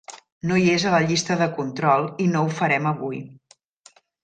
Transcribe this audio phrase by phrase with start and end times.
[0.51, 3.23] No hi és a la llista de control i no ho farem avui.